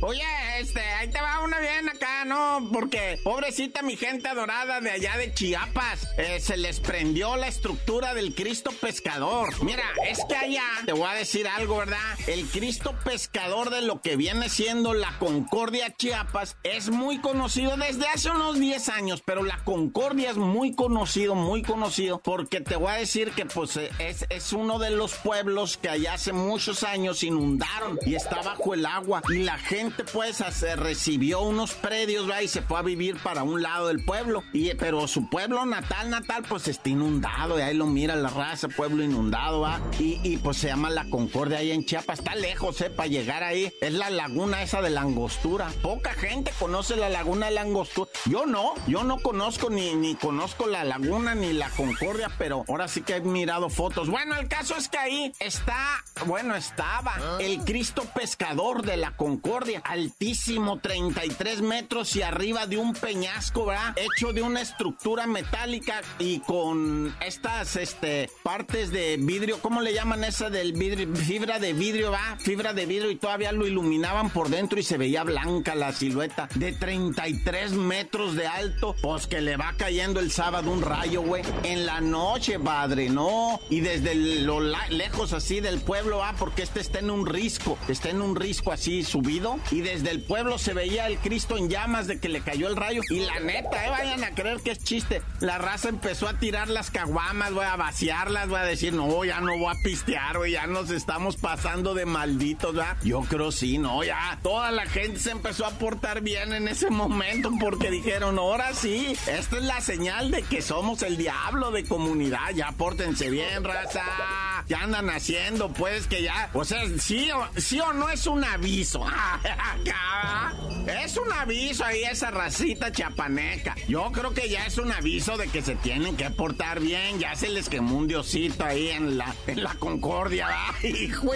Oye, 0.00 0.22
este, 0.58 0.80
ahí 0.80 1.08
te 1.08 1.20
va 1.20 1.40
una 1.40 1.58
bien 1.60 1.88
acá, 1.88 2.24
¿no? 2.24 2.68
Porque, 2.72 3.18
pobrecita 3.22 3.82
mi 3.82 3.96
gente 3.96 4.28
adorada 4.28 4.80
de 4.80 4.90
allá 4.90 5.16
de 5.16 5.32
Chiapas, 5.32 6.08
eh, 6.18 6.40
se 6.40 6.56
les 6.56 6.80
prendió 6.80 7.36
la 7.36 7.48
estructura 7.48 8.12
del 8.12 8.34
Cristo 8.34 8.70
pescador. 8.80 9.50
Mira, 9.62 9.84
es 10.08 10.18
que 10.28 10.36
allá, 10.36 10.66
te 10.84 10.92
voy 10.92 11.08
a 11.08 11.14
decir 11.14 11.48
algo, 11.48 11.78
¿verdad? 11.78 11.98
El 12.26 12.46
Cristo 12.46 12.94
pescador 13.04 13.70
de 13.70 13.82
lo 13.82 14.00
que 14.00 14.16
viene 14.16 14.48
siendo 14.48 14.94
la 14.94 15.16
Concordia 15.18 15.94
Chiapas 15.96 16.56
es 16.62 16.90
muy 16.90 17.20
conocido 17.20 17.76
desde 17.76 18.06
hace 18.06 18.30
unos 18.30 18.58
10 18.58 18.88
años, 18.90 19.22
pero 19.24 19.42
la 19.42 19.64
Concordia 19.64 20.30
es 20.30 20.36
muy 20.36 20.74
conocido, 20.74 21.34
muy 21.34 21.62
conocido, 21.62 22.20
porque 22.20 22.60
te 22.60 22.76
voy 22.76 22.92
a 22.92 22.96
decir 22.96 23.30
que 23.30 23.46
pues 23.46 23.76
es, 23.76 24.26
es 24.28 24.52
uno 24.52 24.78
de 24.78 24.90
los 24.90 25.14
pueblos 25.14 25.76
que 25.76 25.88
allá 25.88 26.14
hace 26.14 26.32
muchos 26.32 26.82
años 26.82 27.22
inundaron 27.22 27.98
y 28.04 28.14
está 28.14 28.42
bajo 28.42 28.74
el 28.74 28.84
agua 28.86 29.22
y 29.28 29.38
la 29.38 29.58
gente 29.58 29.73
gente 29.74 30.04
pues 30.04 30.38
recibió 30.76 31.40
unos 31.40 31.74
predios, 31.74 32.30
¿va? 32.30 32.42
Y 32.42 32.48
se 32.48 32.62
fue 32.62 32.78
a 32.78 32.82
vivir 32.82 33.16
para 33.16 33.42
un 33.42 33.60
lado 33.60 33.88
del 33.88 34.04
pueblo. 34.04 34.44
Y, 34.52 34.72
pero 34.74 35.08
su 35.08 35.28
pueblo 35.28 35.66
natal, 35.66 36.10
natal, 36.10 36.44
pues 36.48 36.68
está 36.68 36.90
inundado. 36.90 37.58
Y 37.58 37.62
ahí 37.62 37.74
lo 37.74 37.86
mira 37.86 38.14
la 38.14 38.28
raza, 38.28 38.68
pueblo 38.68 39.02
inundado, 39.02 39.62
¿va? 39.62 39.80
Y, 39.98 40.20
y 40.22 40.36
pues 40.36 40.58
se 40.58 40.68
llama 40.68 40.90
La 40.90 41.08
Concordia 41.10 41.58
ahí 41.58 41.72
en 41.72 41.84
Chiapas. 41.84 42.20
Está 42.20 42.36
lejos, 42.36 42.80
¿eh? 42.82 42.90
Para 42.90 43.08
llegar 43.08 43.42
ahí. 43.42 43.72
Es 43.80 43.92
la 43.92 44.10
laguna 44.10 44.62
esa 44.62 44.80
de 44.80 44.90
la 44.90 45.00
angostura. 45.00 45.72
Poca 45.82 46.12
gente 46.12 46.52
conoce 46.58 46.94
la 46.94 47.08
laguna 47.08 47.46
de 47.46 47.52
la 47.52 47.62
angostura. 47.62 48.08
Yo 48.26 48.46
no, 48.46 48.74
yo 48.86 49.02
no 49.02 49.18
conozco 49.18 49.70
ni, 49.70 49.94
ni 49.96 50.14
conozco 50.14 50.66
la 50.66 50.84
laguna 50.84 51.34
ni 51.34 51.52
la 51.52 51.68
Concordia, 51.70 52.30
pero 52.38 52.64
ahora 52.68 52.86
sí 52.86 53.02
que 53.02 53.16
he 53.16 53.20
mirado 53.20 53.70
fotos. 53.70 54.08
Bueno, 54.08 54.36
el 54.36 54.46
caso 54.46 54.76
es 54.76 54.88
que 54.88 54.98
ahí 54.98 55.32
está, 55.40 56.04
bueno, 56.26 56.54
estaba 56.54 57.14
ah. 57.16 57.38
el 57.40 57.64
Cristo 57.64 58.04
pescador 58.14 58.82
de 58.82 58.96
la 58.96 59.16
Concordia, 59.16 59.63
altísimo, 59.84 60.78
33 60.78 61.62
metros 61.62 62.14
y 62.16 62.22
arriba 62.22 62.66
de 62.66 62.76
un 62.76 62.92
peñasco, 62.92 63.66
¿verdad? 63.66 63.96
Hecho 63.96 64.32
de 64.32 64.42
una 64.42 64.60
estructura 64.60 65.26
metálica 65.26 66.02
y 66.18 66.40
con 66.40 67.14
estas 67.20 67.76
este, 67.76 68.30
partes 68.42 68.90
de 68.90 69.16
vidrio, 69.18 69.58
¿cómo 69.60 69.80
le 69.80 69.94
llaman 69.94 70.24
esa 70.24 70.50
del 70.50 70.72
vidrio? 70.72 71.14
Fibra 71.16 71.58
de 71.58 71.72
vidrio, 71.72 72.10
¿va? 72.10 72.36
Fibra 72.38 72.72
de 72.72 72.86
vidrio 72.86 73.10
y 73.10 73.16
todavía 73.16 73.52
lo 73.52 73.66
iluminaban 73.66 74.30
por 74.30 74.48
dentro 74.48 74.78
y 74.78 74.82
se 74.82 74.98
veía 74.98 75.24
blanca 75.24 75.74
la 75.74 75.92
silueta 75.92 76.48
de 76.54 76.72
33 76.72 77.72
metros 77.72 78.34
de 78.34 78.46
alto, 78.46 78.94
pues 79.00 79.26
que 79.26 79.40
le 79.40 79.56
va 79.56 79.74
cayendo 79.76 80.20
el 80.20 80.30
sábado 80.30 80.70
un 80.70 80.82
rayo, 80.82 81.22
güey. 81.22 81.42
En 81.62 81.86
la 81.86 82.00
noche, 82.00 82.58
padre, 82.58 83.08
no. 83.08 83.60
Y 83.70 83.80
desde 83.80 84.14
lo 84.14 84.60
lejos 84.60 85.32
así 85.32 85.60
del 85.60 85.80
pueblo, 85.80 86.22
ah, 86.22 86.34
porque 86.38 86.62
este 86.62 86.80
está 86.80 86.98
en 86.98 87.10
un 87.10 87.26
risco, 87.26 87.78
está 87.88 88.10
en 88.10 88.22
un 88.22 88.36
risco 88.36 88.72
así 88.72 89.02
subido. 89.02 89.53
Y 89.70 89.80
desde 89.80 90.10
el 90.10 90.22
pueblo 90.22 90.58
se 90.58 90.74
veía 90.74 91.06
el 91.06 91.18
Cristo 91.18 91.56
en 91.56 91.68
llamas 91.68 92.06
de 92.06 92.18
que 92.18 92.28
le 92.28 92.40
cayó 92.40 92.68
el 92.68 92.76
rayo. 92.76 93.02
Y 93.10 93.20
la 93.20 93.40
neta, 93.40 93.86
eh, 93.86 93.90
vayan 93.90 94.24
a 94.24 94.30
creer 94.30 94.60
que 94.60 94.70
es 94.72 94.82
chiste. 94.82 95.22
La 95.40 95.58
raza 95.58 95.88
empezó 95.88 96.28
a 96.28 96.38
tirar 96.38 96.68
las 96.68 96.90
caguamas, 96.90 97.52
voy 97.52 97.64
a 97.64 97.76
vaciarlas, 97.76 98.48
voy 98.48 98.60
a 98.60 98.64
decir, 98.64 98.92
no, 98.92 99.24
ya 99.24 99.40
no 99.40 99.56
voy 99.58 99.74
a 99.74 99.82
pistear, 99.82 100.38
güey, 100.38 100.52
ya 100.52 100.66
nos 100.66 100.90
estamos 100.90 101.36
pasando 101.36 101.94
de 101.94 102.06
malditos, 102.06 102.74
¿verdad? 102.74 102.96
Yo 103.02 103.20
creo 103.22 103.52
sí, 103.52 103.78
no, 103.78 104.04
ya. 104.04 104.38
Toda 104.42 104.70
la 104.70 104.86
gente 104.86 105.18
se 105.18 105.30
empezó 105.30 105.66
a 105.66 105.70
portar 105.70 106.20
bien 106.20 106.52
en 106.52 106.68
ese 106.68 106.90
momento 106.90 107.50
porque 107.60 107.90
dijeron, 107.90 108.38
ahora 108.38 108.74
sí, 108.74 109.16
esta 109.26 109.56
es 109.56 109.62
la 109.62 109.80
señal 109.80 110.30
de 110.30 110.42
que 110.42 110.62
somos 110.62 111.02
el 111.02 111.16
diablo 111.16 111.70
de 111.70 111.84
comunidad, 111.84 112.50
ya 112.54 112.72
pórtense 112.72 113.30
bien, 113.30 113.64
raza. 113.64 114.53
Ya 114.68 114.80
andan 114.80 115.10
haciendo, 115.10 115.72
pues 115.72 116.06
que 116.06 116.22
ya, 116.22 116.50
o 116.54 116.64
sea, 116.64 116.80
sí 116.98 117.30
o, 117.30 117.60
sí 117.60 117.80
o 117.80 117.92
no 117.92 118.08
es 118.08 118.26
un 118.26 118.44
aviso. 118.44 119.04
es 121.04 121.16
un 121.16 121.30
aviso 121.32 121.84
ahí 121.84 122.04
esa 122.04 122.30
racita 122.30 122.90
chapaneca. 122.90 123.74
Yo 123.88 124.10
creo 124.12 124.32
que 124.32 124.48
ya 124.48 124.66
es 124.66 124.78
un 124.78 124.92
aviso 124.92 125.36
de 125.36 125.48
que 125.48 125.62
se 125.62 125.76
tienen 125.76 126.16
que 126.16 126.30
portar 126.30 126.80
bien. 126.80 127.18
Ya 127.18 127.34
se 127.36 127.48
les 127.48 127.68
quemó 127.68 127.98
un 127.98 128.08
diosito 128.08 128.64
ahí 128.64 128.88
en 128.88 129.18
la, 129.18 129.34
en 129.46 129.62
la 129.62 129.74
concordia. 129.74 130.48
Hijo, 130.82 131.32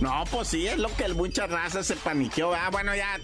no, 0.00 0.24
pues 0.30 0.48
sí, 0.48 0.66
es 0.66 0.78
lo 0.78 0.94
que 0.96 1.08
mucha 1.08 1.46
raza 1.46 1.82
se 1.82 1.96
paniqueó. 1.96 2.54
Ah, 2.54 2.68
bueno, 2.70 2.94
ya. 2.94 3.18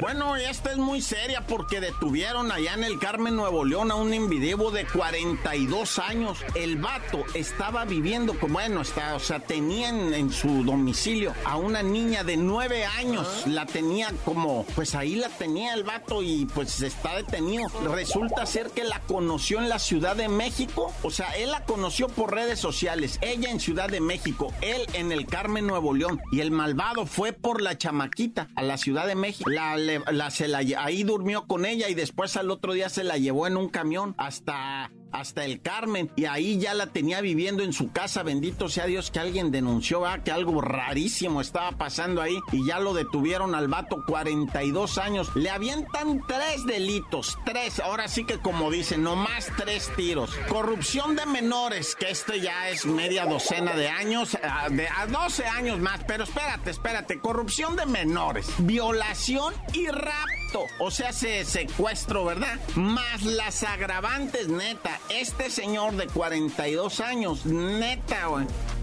Bueno, 0.00 0.36
esta 0.36 0.70
es 0.70 0.78
muy 0.78 1.02
seria 1.02 1.42
porque 1.46 1.80
detuvieron 1.80 2.50
allá 2.52 2.74
en 2.74 2.84
el 2.84 2.98
Carmen 2.98 3.36
Nuevo 3.36 3.64
León 3.64 3.90
a 3.90 3.96
un 3.96 4.14
individuo 4.14 4.70
de 4.70 4.86
42 4.86 5.98
años. 5.98 6.38
El 6.54 6.76
vato 6.76 7.24
estaba 7.34 7.84
viviendo 7.84 8.38
como, 8.38 8.54
bueno, 8.54 8.80
está, 8.82 9.14
o 9.14 9.20
sea, 9.20 9.40
tenían 9.40 10.14
en, 10.14 10.32
su 10.32 10.64
domicilio 10.64 11.34
a 11.44 11.56
una 11.56 11.82
niña 11.82 12.24
de 12.24 12.36
9 12.36 12.84
años. 12.84 13.46
La 13.46 13.66
tenía 13.66 14.12
como, 14.24 14.64
pues 14.74 14.94
ahí 14.94 15.16
la 15.16 15.28
tenía 15.28 15.74
el 15.74 15.84
vato 15.84 16.22
y 16.22 16.46
pues 16.46 16.80
está 16.80 17.16
detenido. 17.16 17.68
Resulta 17.92 18.46
ser 18.46 18.70
que 18.70 18.84
la 18.84 19.00
conoció 19.00 19.58
en 19.58 19.68
la 19.68 19.78
Ciudad 19.78 20.16
de 20.16 20.28
México. 20.28 20.92
O 21.02 21.10
sea, 21.10 21.30
él 21.36 21.50
la 21.50 21.64
conoció 21.64 22.08
por 22.08 22.34
redes 22.34 22.58
sociales. 22.58 23.18
Ella 23.20 23.50
en 23.50 23.60
Ciudad 23.60 23.88
de 23.88 24.00
México, 24.00 24.52
él 24.60 24.86
en 24.94 25.12
el 25.12 25.26
Carmen 25.26 25.66
Nuevo 25.66 25.94
León. 25.94 26.20
Y 26.32 26.40
el 26.40 26.50
malvado 26.50 27.06
fue 27.06 27.32
por 27.32 27.60
la 27.60 27.76
chamaquita 27.76 28.48
a 28.54 28.62
la 28.62 28.78
Ciudad 28.78 29.06
de 29.06 29.14
México. 29.14 29.50
La 29.50 29.59
la, 29.76 30.30
se 30.30 30.48
la, 30.48 30.58
ahí 30.78 31.02
durmió 31.04 31.46
con 31.46 31.64
ella 31.64 31.88
y 31.88 31.94
después 31.94 32.36
al 32.36 32.50
otro 32.50 32.72
día 32.72 32.88
se 32.88 33.04
la 33.04 33.18
llevó 33.18 33.46
en 33.46 33.56
un 33.56 33.68
camión 33.68 34.14
hasta 34.18 34.90
hasta 35.12 35.44
el 35.44 35.60
Carmen 35.60 36.10
y 36.16 36.24
ahí 36.24 36.58
ya 36.58 36.74
la 36.74 36.88
tenía 36.88 37.20
viviendo 37.20 37.62
en 37.62 37.72
su 37.72 37.92
casa. 37.92 38.22
Bendito 38.22 38.68
sea 38.68 38.86
Dios 38.86 39.10
que 39.10 39.20
alguien 39.20 39.50
denunció 39.50 40.00
que 40.24 40.30
algo 40.30 40.60
rarísimo 40.60 41.40
estaba 41.40 41.72
pasando 41.72 42.22
ahí 42.22 42.38
y 42.52 42.66
ya 42.66 42.78
lo 42.78 42.94
detuvieron 42.94 43.54
al 43.54 43.68
vato 43.68 44.04
42 44.06 44.98
años. 44.98 45.34
Le 45.34 45.50
avientan 45.50 46.22
tres 46.26 46.64
delitos, 46.64 47.38
tres. 47.44 47.80
Ahora 47.80 48.08
sí 48.08 48.24
que 48.24 48.38
como 48.38 48.70
dicen, 48.70 49.02
nomás 49.02 49.48
tres 49.56 49.90
tiros. 49.96 50.30
Corrupción 50.48 51.16
de 51.16 51.26
menores, 51.26 51.94
que 51.96 52.10
este 52.10 52.40
ya 52.40 52.68
es 52.68 52.86
media 52.86 53.26
docena 53.26 53.74
de 53.74 53.88
años, 53.88 54.36
de 54.70 54.88
a 54.88 55.06
12 55.06 55.46
años 55.46 55.78
más. 55.80 56.00
Pero 56.06 56.24
espérate, 56.24 56.70
espérate. 56.70 57.20
Corrupción 57.20 57.76
de 57.76 57.86
menores, 57.86 58.48
violación 58.58 59.54
y 59.72 59.86
rapto. 59.88 60.49
O 60.78 60.90
sea, 60.90 61.12
se 61.12 61.44
secuestro, 61.44 62.24
¿verdad? 62.24 62.58
Más 62.74 63.22
las 63.22 63.62
agravantes, 63.62 64.48
neta 64.48 64.98
este 65.10 65.50
señor 65.50 65.96
de 65.96 66.06
42 66.06 67.00
años, 67.00 67.44
neta, 67.44 68.28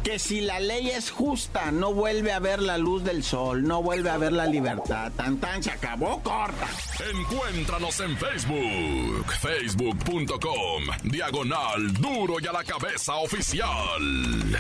que 0.04 0.20
si 0.20 0.42
la 0.42 0.60
ley 0.60 0.90
es 0.90 1.12
justa, 1.12 1.72
no 1.72 1.94
vuelve 1.94 2.32
a 2.32 2.40
ver 2.40 2.62
la 2.62 2.78
luz 2.78 3.04
del 3.04 3.24
sol, 3.24 3.64
no 3.64 3.82
vuelve 3.82 4.10
a 4.10 4.18
ver 4.18 4.34
la 4.34 4.46
libertad. 4.46 5.12
Tan 5.16 5.38
tan 5.38 5.64
se 5.64 5.72
acabó 5.72 6.22
corta. 6.22 6.68
Encuéntranos 7.14 8.00
en 8.02 8.18
Facebook, 8.18 9.34
facebook.com, 9.40 10.84
diagonal 11.04 11.94
duro 11.94 12.36
y 12.40 12.48
a 12.48 12.52
la 12.52 12.64
cabeza 12.64 13.16
oficial. 13.16 14.58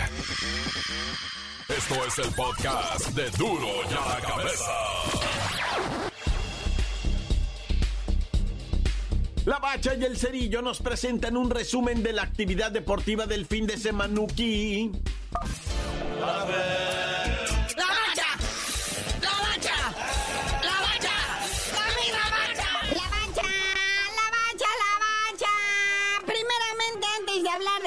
Esto 1.67 1.95
es 2.07 2.19
el 2.19 2.33
podcast 2.33 3.07
de 3.09 3.29
duro 3.31 3.67
y 3.89 3.93
a 3.93 4.15
la 4.15 4.21
cabeza. 4.21 5.46
La 9.47 9.59
Bacha 9.59 9.95
y 9.95 10.03
el 10.03 10.17
Cerillo 10.17 10.61
nos 10.61 10.81
presentan 10.81 11.37
un 11.37 11.49
resumen 11.49 12.03
de 12.03 12.11
la 12.11 12.23
actividad 12.23 12.69
deportiva 12.69 13.27
del 13.27 13.45
fin 13.45 13.65
de 13.65 13.77
semanuki. 13.77 14.91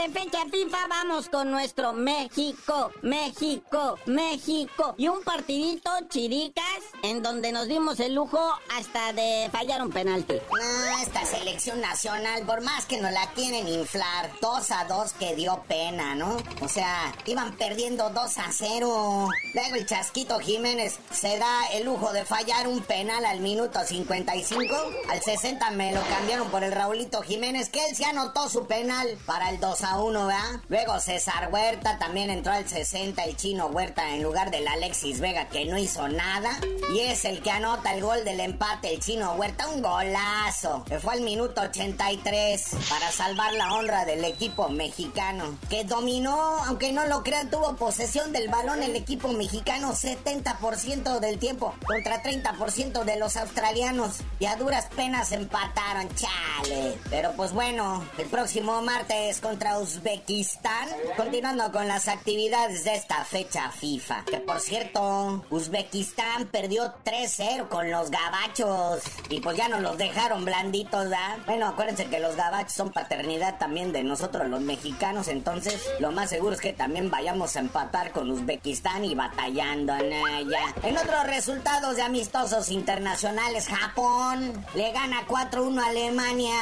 Fecha 0.09 0.45
FIFA 0.51 0.87
vamos 0.89 1.29
con 1.29 1.51
nuestro 1.51 1.93
México, 1.93 2.91
México, 3.03 3.99
México. 4.07 4.95
Y 4.97 5.09
un 5.09 5.23
partidito 5.23 5.91
chiricas 6.09 6.65
en 7.03 7.23
donde 7.23 7.53
nos 7.53 7.69
dimos 7.69 8.01
el 8.01 8.15
lujo 8.15 8.41
hasta 8.77 9.13
de 9.13 9.51
fallar 9.53 9.83
un 9.83 9.91
penalti. 9.91 10.35
No, 10.35 11.03
esta 11.03 11.25
selección 11.27 11.81
nacional, 11.81 12.45
por 12.47 12.63
más 12.63 12.87
que 12.87 13.01
nos 13.01 13.13
la 13.13 13.31
quieren 13.33 13.69
inflar, 13.69 14.31
2 14.41 14.71
a 14.71 14.85
2 14.85 15.13
que 15.15 15.35
dio 15.35 15.63
pena, 15.69 16.15
¿no? 16.15 16.39
O 16.63 16.69
sea, 16.69 17.15
iban 17.27 17.55
perdiendo 17.57 18.09
2 18.11 18.39
a 18.39 18.53
0. 18.53 19.29
Luego 19.55 19.75
el 19.77 19.87
Chasquito 19.87 20.39
Jiménez 20.39 20.99
se 21.13 21.39
da 21.39 21.67
el 21.73 21.85
lujo 21.85 22.13
de 22.13 22.25
fallar 22.25 22.69
un 22.69 22.81
penal 22.81 23.25
al 23.25 23.41
minuto 23.41 23.81
55. 23.85 24.75
Al 25.11 25.23
60 25.23 25.71
me 25.73 25.93
lo 25.93 26.03
cambiaron 26.03 26.49
por 26.51 26.65
el 26.65 26.73
Raulito 26.73 27.23
Jiménez, 27.23 27.69
que 27.69 27.85
él 27.87 27.95
se 27.95 28.05
anotó 28.05 28.49
su 28.49 28.67
penal 28.67 29.19
para 29.27 29.51
el 29.51 29.61
2 29.61 29.83
a 29.85 29.90
uno, 29.97 30.27
¿verdad? 30.27 30.61
Luego 30.69 30.99
César 31.01 31.49
Huerta 31.53 31.99
también 31.99 32.31
entró 32.31 32.53
al 32.53 32.69
60, 32.69 33.23
el 33.25 33.37
chino 33.37 33.67
Huerta 33.67 34.15
en 34.15 34.23
lugar 34.23 34.51
del 34.51 34.67
Alexis 34.69 35.21
Vega 35.21 35.49
que 35.49 35.65
no 35.65 35.79
hizo 35.79 36.09
nada. 36.09 36.59
Y 36.95 37.01
es 37.01 37.25
el 37.25 37.43
que 37.43 37.51
anota 37.51 37.95
el 37.95 38.03
gol 38.03 38.25
del 38.25 38.41
empate, 38.41 38.95
el 38.95 39.01
chino 39.01 39.33
Huerta, 39.35 39.69
un 39.69 39.83
golazo. 39.83 40.85
Que 40.85 40.99
fue 40.99 41.15
al 41.15 41.23
minuto 41.23 41.61
83 41.61 42.71
para 42.89 43.11
salvar 43.11 43.53
la 43.55 43.75
honra 43.75 44.05
del 44.05 44.25
equipo 44.25 44.69
mexicano. 44.69 45.59
Que 45.69 45.85
dominó, 45.85 46.63
aunque 46.65 46.93
no 46.93 47.07
lo 47.07 47.23
crean, 47.23 47.51
tuvo 47.51 47.77
posesión 47.77 48.33
del 48.33 48.49
balón 48.49 48.83
el 48.83 48.97
equipo 48.97 49.29
mexicano 49.29 49.93
70% 49.93 51.19
del 51.21 51.39
tiempo 51.39 51.75
contra 51.87 52.23
30% 52.23 53.05
de 53.05 53.17
los 53.17 53.37
australianos. 53.37 54.19
Y 54.39 54.47
a 54.47 54.57
duras 54.57 54.89
penas 54.95 55.33
empataron, 55.33 56.09
chale. 56.15 56.99
Pero 57.11 57.33
pues 57.33 57.53
bueno, 57.53 58.05
el 58.19 58.27
próximo 58.27 58.83
martes 58.83 59.41
contra 59.41 59.79
Uzbekistán. 59.81 60.89
Continuando 61.17 61.73
con 61.73 61.89
las 61.89 62.09
actividades 62.09 62.85
de 62.85 62.95
esta 62.95 63.25
fecha 63.25 63.71
FIFA. 63.71 64.25
Que 64.27 64.37
por 64.39 64.61
cierto, 64.61 65.45
Uzbekistán 65.51 66.47
perdió 66.49 66.95
3-0 67.05 67.69
con 67.69 67.91
los 67.91 68.11
gabachos. 68.11 69.03
Y 69.31 69.41
pues 69.41 69.57
ya 69.57 69.69
nos 69.69 69.81
los 69.81 69.97
dejaron 69.97 70.45
blanditos, 70.45 71.05
¿verdad? 71.05 71.39
Bueno, 71.47 71.69
acuérdense 71.69 72.07
que 72.07 72.21
los 72.21 72.37
gabachos 72.37 72.75
son 72.75 72.93
paternidad 72.93 73.59
también 73.59 73.93
de 73.93 74.03
nosotros 74.03 74.49
los 74.49 74.61
mexicanos. 74.61 75.29
Entonces, 75.29 75.83
lo 75.99 76.13
más 76.13 76.29
seguro 76.29 76.55
es 76.55 76.61
que 76.61 76.75
también 76.75 77.11
vayamos 77.11 77.57
a 77.57 77.61
empatar 77.61 78.13
con 78.13 78.31
Uzbekistán 78.31 79.05
y 79.05 79.15
batallando 79.15 79.95
en 79.95 80.13
ella. 80.13 80.75
En 80.83 80.99
otros 80.99 81.27
resultados 81.27 81.97
de 81.97 82.03
amistosos 82.03 82.69
internacionales, 82.71 83.69
Japón 83.69 84.53
le 84.75 84.93
gana 84.93 85.27
4-1 85.27 85.83
a 85.83 85.87
Alemania. 85.87 86.55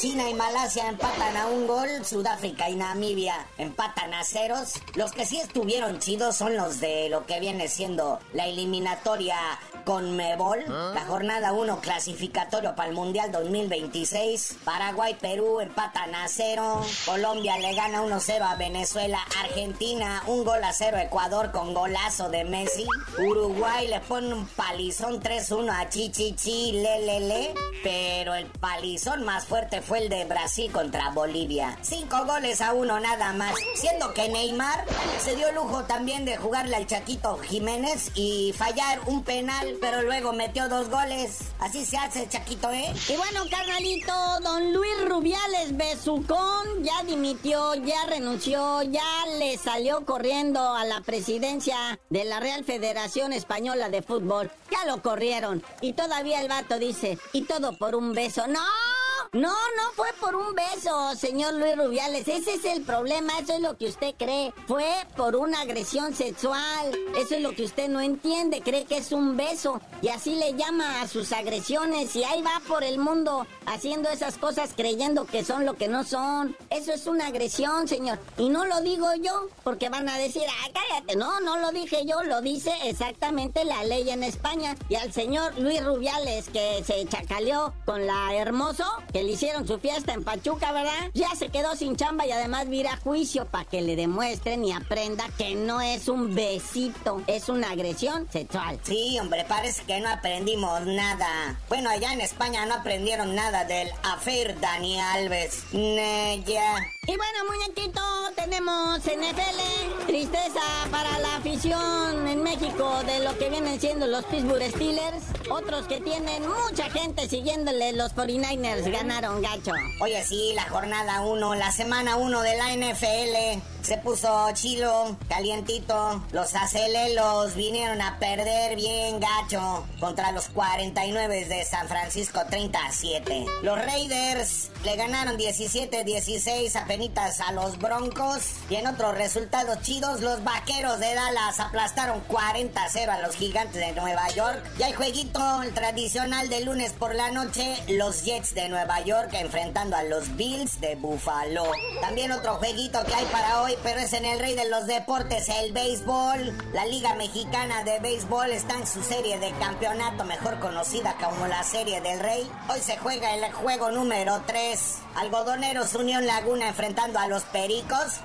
China 0.00 0.28
y 0.30 0.34
Malasia 0.34 0.88
empatan 0.88 1.36
a 1.36 1.46
un 1.46 1.66
gol. 1.66 1.88
Sudáfrica 2.04 2.61
y 2.68 2.76
Namibia 2.76 3.46
empatan 3.58 4.14
a 4.14 4.24
ceros. 4.24 4.74
Los 4.94 5.12
que 5.12 5.26
sí 5.26 5.38
estuvieron 5.38 5.98
chidos 5.98 6.36
son 6.36 6.56
los 6.56 6.80
de 6.80 7.08
lo 7.08 7.26
que 7.26 7.40
viene 7.40 7.68
siendo 7.68 8.20
la 8.32 8.46
eliminatoria 8.46 9.36
con 9.84 10.16
Mebol. 10.16 10.64
¿Ah? 10.68 10.92
La 10.94 11.04
jornada 11.06 11.52
1 11.52 11.80
clasificatorio 11.80 12.74
para 12.74 12.88
el 12.88 12.94
Mundial 12.94 13.32
2026. 13.32 14.58
Paraguay, 14.64 15.16
Perú 15.20 15.60
empatan 15.60 16.14
a 16.14 16.28
cero. 16.28 16.84
Colombia 17.04 17.58
le 17.58 17.74
gana 17.74 18.02
1-0 18.02 18.42
a 18.42 18.54
Venezuela. 18.56 19.18
Argentina 19.40 20.22
un 20.26 20.44
gol 20.44 20.62
a 20.62 20.72
cero. 20.72 20.98
Ecuador 20.98 21.50
con 21.52 21.74
golazo 21.74 22.28
de 22.28 22.44
Messi. 22.44 22.86
Uruguay 23.18 23.88
le 23.88 24.00
pone 24.00 24.32
un 24.34 24.46
palizón 24.46 25.20
3-1 25.20 25.70
a 25.70 25.88
Chichichi, 25.88 26.72
Lelele. 26.72 27.54
Pero 27.82 28.34
el 28.34 28.46
palizón 28.46 29.24
más 29.24 29.46
fuerte 29.46 29.82
fue 29.82 29.98
el 29.98 30.08
de 30.08 30.24
Brasil 30.24 30.70
contra 30.70 31.10
Bolivia. 31.10 31.76
Cinco 31.82 32.24
goles 32.24 32.51
a 32.60 32.72
uno 32.72 33.00
nada 33.00 33.32
más. 33.32 33.54
Siendo 33.74 34.12
que 34.14 34.28
Neymar 34.28 34.84
se 35.18 35.36
dio 35.36 35.50
lujo 35.52 35.84
también 35.84 36.24
de 36.24 36.36
jugarle 36.36 36.76
al 36.76 36.86
Chaquito 36.86 37.38
Jiménez 37.38 38.10
y 38.14 38.52
fallar 38.56 39.00
un 39.06 39.24
penal, 39.24 39.76
pero 39.80 40.02
luego 40.02 40.32
metió 40.32 40.68
dos 40.68 40.90
goles. 40.90 41.38
Así 41.60 41.84
se 41.84 41.96
hace, 41.96 42.28
Chaquito, 42.28 42.70
¿eh? 42.70 42.92
Y 43.08 43.16
bueno, 43.16 43.42
carnalito, 43.50 44.12
don 44.42 44.72
Luis 44.72 45.08
Rubiales 45.08 45.76
Besucón 45.76 46.82
ya 46.82 47.02
dimitió, 47.04 47.74
ya 47.74 48.06
renunció, 48.06 48.82
ya 48.82 49.26
le 49.38 49.56
salió 49.56 50.04
corriendo 50.04 50.74
a 50.74 50.84
la 50.84 51.00
presidencia 51.00 51.98
de 52.10 52.24
la 52.24 52.40
Real 52.40 52.64
Federación 52.64 53.32
Española 53.32 53.88
de 53.88 54.02
Fútbol. 54.02 54.50
Ya 54.70 54.84
lo 54.86 55.00
corrieron. 55.02 55.62
Y 55.80 55.92
todavía 55.92 56.40
el 56.40 56.48
vato 56.48 56.78
dice, 56.78 57.18
y 57.32 57.42
todo 57.42 57.76
por 57.76 57.94
un 57.94 58.12
beso. 58.12 58.46
¡No! 58.46 58.91
No, 59.34 59.48
no 59.48 59.92
fue 59.94 60.08
por 60.20 60.36
un 60.36 60.54
beso, 60.54 61.14
señor 61.14 61.54
Luis 61.54 61.74
Rubiales. 61.74 62.28
Ese 62.28 62.52
es 62.52 62.66
el 62.66 62.82
problema, 62.82 63.32
eso 63.38 63.54
es 63.54 63.60
lo 63.60 63.78
que 63.78 63.86
usted 63.86 64.14
cree. 64.18 64.52
Fue 64.66 64.84
por 65.16 65.36
una 65.36 65.62
agresión 65.62 66.14
sexual. 66.14 66.92
Eso 67.16 67.36
es 67.36 67.40
lo 67.40 67.52
que 67.52 67.64
usted 67.64 67.88
no 67.88 68.02
entiende. 68.02 68.60
Cree 68.60 68.84
que 68.84 68.98
es 68.98 69.10
un 69.10 69.38
beso. 69.38 69.80
Y 70.02 70.08
así 70.08 70.34
le 70.34 70.52
llama 70.52 71.00
a 71.00 71.08
sus 71.08 71.32
agresiones. 71.32 72.14
Y 72.14 72.24
ahí 72.24 72.42
va 72.42 72.60
por 72.68 72.84
el 72.84 72.98
mundo 72.98 73.46
haciendo 73.66 74.08
esas 74.10 74.38
cosas 74.38 74.70
creyendo 74.76 75.24
que 75.24 75.44
son 75.44 75.64
lo 75.64 75.74
que 75.74 75.88
no 75.88 76.04
son. 76.04 76.56
Eso 76.70 76.92
es 76.92 77.06
una 77.06 77.28
agresión, 77.28 77.88
señor. 77.88 78.18
Y 78.38 78.48
no 78.48 78.64
lo 78.64 78.80
digo 78.80 79.06
yo, 79.22 79.48
porque 79.64 79.88
van 79.88 80.08
a 80.08 80.18
decir, 80.18 80.42
ah, 80.48 80.70
cállate. 80.72 81.16
No, 81.16 81.40
no 81.40 81.58
lo 81.58 81.70
dije 81.72 82.04
yo, 82.06 82.22
lo 82.22 82.40
dice 82.40 82.72
exactamente 82.84 83.64
la 83.64 83.84
ley 83.84 84.08
en 84.10 84.22
España. 84.22 84.76
Y 84.88 84.96
al 84.96 85.12
señor 85.12 85.58
Luis 85.58 85.84
Rubiales, 85.84 86.48
que 86.48 86.82
se 86.84 87.06
chacaleó 87.06 87.72
con 87.84 88.06
la 88.06 88.34
hermoso, 88.34 88.84
que 89.12 89.22
le 89.22 89.32
hicieron 89.32 89.66
su 89.66 89.78
fiesta 89.78 90.12
en 90.12 90.24
Pachuca, 90.24 90.72
¿verdad? 90.72 91.10
Ya 91.14 91.34
se 91.36 91.48
quedó 91.48 91.76
sin 91.76 91.96
chamba 91.96 92.26
y 92.26 92.32
además 92.32 92.68
vira 92.68 92.96
juicio 92.96 93.46
para 93.46 93.64
que 93.64 93.82
le 93.82 93.96
demuestren 93.96 94.64
y 94.64 94.72
aprenda 94.72 95.24
que 95.38 95.54
no 95.54 95.80
es 95.80 96.08
un 96.08 96.34
besito, 96.34 97.22
es 97.26 97.48
una 97.48 97.70
agresión 97.70 98.28
sexual. 98.30 98.78
Sí, 98.82 99.18
hombre, 99.20 99.44
parece 99.44 99.82
que 99.84 100.00
no 100.00 100.08
aprendimos 100.08 100.82
nada. 100.86 101.58
Bueno, 101.68 101.90
allá 101.90 102.12
en 102.12 102.20
España 102.20 102.66
no 102.66 102.74
aprendieron 102.74 103.34
nada 103.34 103.51
del 103.52 103.90
afer 104.02 104.58
Dani 104.60 104.98
Alves. 104.98 105.64
ya. 105.72 106.74
Y 107.06 107.16
bueno, 107.16 107.44
muñequito, 107.50 108.00
tenemos 108.34 108.98
NFL. 109.00 110.06
Tristeza 110.06 110.60
para 110.90 111.18
la 111.18 111.36
afición 111.36 112.26
en 112.26 112.42
México 112.42 113.02
de 113.04 113.20
lo 113.20 113.36
que 113.36 113.50
vienen 113.50 113.78
siendo 113.78 114.06
los 114.06 114.24
Pittsburgh 114.24 114.62
Steelers. 114.70 115.24
Otros 115.50 115.86
que 115.86 116.00
tienen 116.00 116.44
mucha 116.48 116.88
gente 116.90 117.28
siguiéndole 117.28 117.92
los 117.92 118.14
49ers 118.14 118.90
ganaron 118.90 119.42
gacho. 119.42 119.72
Oye, 120.00 120.24
sí, 120.24 120.52
la 120.54 120.64
jornada 120.70 121.20
1, 121.20 121.54
la 121.54 121.72
semana 121.72 122.16
1 122.16 122.40
de 122.40 122.56
la 122.56 122.72
NFL. 122.74 123.71
Se 123.82 123.98
puso 123.98 124.48
chilo, 124.52 125.16
calientito. 125.28 126.22
Los 126.30 126.54
acelelos 126.54 127.56
vinieron 127.56 128.00
a 128.00 128.18
perder 128.18 128.76
bien 128.76 129.18
gacho 129.18 129.84
contra 129.98 130.30
los 130.30 130.48
49 130.48 131.46
de 131.46 131.64
San 131.64 131.88
Francisco 131.88 132.42
37. 132.48 133.44
Los 133.62 133.76
Raiders 133.78 134.70
le 134.84 134.96
ganaron 134.96 135.36
17-16 135.36 136.76
a 136.76 136.86
penitas 136.86 137.40
a 137.40 137.52
los 137.52 137.78
Broncos. 137.78 138.54
Y 138.70 138.76
en 138.76 138.86
otros 138.86 139.16
resultados 139.16 139.80
chidos, 139.82 140.20
los 140.20 140.44
Vaqueros 140.44 141.00
de 141.00 141.14
Dallas 141.14 141.58
aplastaron 141.58 142.22
40-0 142.28 143.08
a 143.08 143.20
los 143.20 143.34
Gigantes 143.34 143.74
de 143.74 143.92
Nueva 144.00 144.28
York. 144.30 144.62
Y 144.78 144.84
hay 144.84 144.92
jueguito 144.92 145.40
tradicional 145.74 146.48
de 146.48 146.60
lunes 146.60 146.92
por 146.92 147.14
la 147.14 147.30
noche, 147.30 147.76
los 147.88 148.22
Jets 148.22 148.54
de 148.54 148.68
Nueva 148.68 149.00
York 149.00 149.30
enfrentando 149.32 149.96
a 149.96 150.04
los 150.04 150.36
Bills 150.36 150.80
de 150.80 150.94
Buffalo. 150.94 151.64
También 152.00 152.32
otro 152.32 152.56
jueguito 152.56 153.04
que 153.04 153.14
hay 153.14 153.24
para 153.26 153.62
hoy, 153.62 153.71
pero 153.82 154.00
es 154.00 154.12
en 154.12 154.24
el 154.24 154.38
rey 154.38 154.54
de 154.54 154.68
los 154.68 154.86
deportes, 154.86 155.48
el 155.48 155.72
béisbol. 155.72 156.72
La 156.72 156.84
Liga 156.86 157.14
Mexicana 157.14 157.84
de 157.84 158.00
Béisbol 158.00 158.50
está 158.50 158.76
en 158.76 158.86
su 158.86 159.02
serie 159.02 159.38
de 159.38 159.50
campeonato, 159.52 160.24
mejor 160.24 160.58
conocida 160.58 161.14
como 161.22 161.46
la 161.46 161.62
Serie 161.62 162.00
del 162.00 162.20
Rey. 162.20 162.50
Hoy 162.68 162.80
se 162.80 162.96
juega 162.98 163.34
el 163.34 163.52
juego 163.52 163.90
número 163.90 164.42
3. 164.46 164.98
Algodoneros 165.16 165.94
Unión 165.94 166.26
Laguna 166.26 166.68
enfrentando 166.68 167.18
a 167.18 167.28
los 167.28 167.42
Pericos 167.44 168.20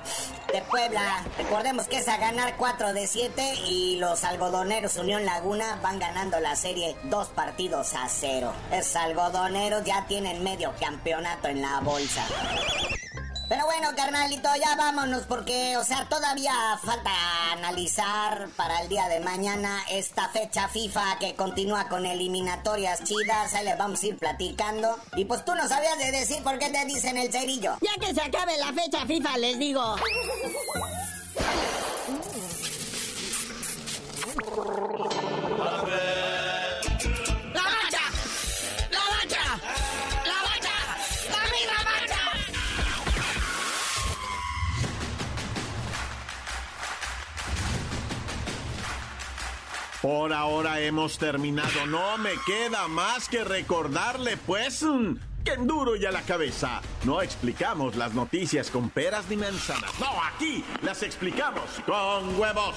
de 0.52 0.62
Puebla. 0.62 1.24
Recordemos 1.36 1.86
que 1.86 1.98
es 1.98 2.08
a 2.08 2.16
ganar 2.16 2.56
4 2.56 2.92
de 2.92 3.06
7 3.06 3.54
y 3.66 3.96
los 3.96 4.24
algodoneros 4.24 4.96
Unión 4.96 5.24
Laguna 5.24 5.78
van 5.82 5.98
ganando 5.98 6.40
la 6.40 6.56
serie 6.56 6.96
dos 7.04 7.28
partidos 7.28 7.94
a 7.94 8.08
cero. 8.08 8.52
Es 8.72 8.96
algodoneros 8.96 9.84
ya 9.84 10.06
tienen 10.06 10.42
medio 10.42 10.72
campeonato 10.80 11.48
en 11.48 11.62
la 11.62 11.80
bolsa. 11.80 12.24
Pero 13.48 13.64
bueno, 13.64 13.88
carnalito, 13.96 14.48
ya 14.60 14.76
vámonos 14.76 15.22
porque, 15.22 15.76
o 15.78 15.84
sea, 15.84 16.06
todavía 16.06 16.52
falta 16.84 17.10
analizar 17.52 18.48
para 18.56 18.82
el 18.82 18.90
día 18.90 19.08
de 19.08 19.20
mañana 19.20 19.80
esta 19.90 20.28
fecha 20.28 20.68
FIFA 20.68 21.18
que 21.18 21.34
continúa 21.34 21.88
con 21.88 22.04
eliminatorias 22.04 23.04
chidas. 23.04 23.54
Ahí 23.54 23.64
les 23.64 23.78
vamos 23.78 24.02
a 24.02 24.06
ir 24.06 24.18
platicando. 24.18 24.98
Y 25.16 25.24
pues 25.24 25.46
tú 25.46 25.54
no 25.54 25.66
sabías 25.66 25.96
de 25.96 26.10
decir 26.10 26.42
por 26.42 26.58
qué 26.58 26.68
te 26.68 26.84
dicen 26.84 27.16
el 27.16 27.32
cerillo. 27.32 27.78
Ya 27.80 28.06
que 28.06 28.14
se 28.14 28.20
acabe 28.20 28.58
la 28.58 28.72
fecha 28.74 29.06
FIFA, 29.06 29.38
les 29.38 29.58
digo. 29.58 29.96
Por 50.02 50.32
ahora 50.32 50.80
hemos 50.80 51.18
terminado. 51.18 51.86
No 51.86 52.18
me 52.18 52.30
queda 52.46 52.86
más 52.86 53.28
que 53.28 53.42
recordarle, 53.42 54.36
pues, 54.36 54.84
mm, 54.84 55.16
que 55.44 55.54
en 55.54 55.66
duro 55.66 55.96
y 55.96 56.06
a 56.06 56.12
la 56.12 56.22
cabeza 56.22 56.80
no 57.04 57.20
explicamos 57.20 57.96
las 57.96 58.14
noticias 58.14 58.70
con 58.70 58.90
peras 58.90 59.28
ni 59.28 59.36
manzanas. 59.36 59.90
No, 59.98 60.22
aquí 60.22 60.64
las 60.82 61.02
explicamos 61.02 61.64
con 61.84 62.38
huevos. 62.38 62.76